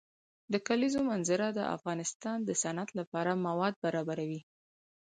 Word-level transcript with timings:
د 0.53 0.53
کلیزو 0.67 0.99
منظره 1.09 1.47
د 1.53 1.59
افغانستان 1.75 2.37
د 2.43 2.49
صنعت 2.61 2.89
لپاره 2.99 3.41
مواد 3.47 3.73
برابروي. 3.83 4.41